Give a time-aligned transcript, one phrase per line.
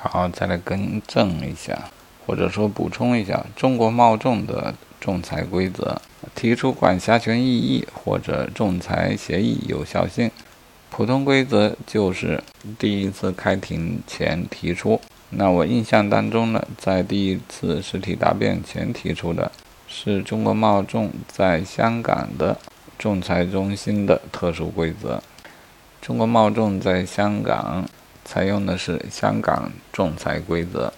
[0.00, 1.76] 好，再来更正一下，
[2.24, 6.00] 或者说补充一下中国贸仲的仲裁规则：
[6.34, 10.30] 提出管辖权异议或者仲裁协议有效性。
[10.90, 12.42] 普通规则就是
[12.78, 15.00] 第一次开庭前提出。
[15.30, 19.50] 那我印象当中呢，在第一次实体答辩前提出的
[19.86, 22.56] 是中国贸仲在香港的
[22.98, 25.22] 仲裁中心的特殊规则。
[26.00, 27.84] 中国贸仲在香港
[28.30, 30.92] 采用的是香港仲裁规则。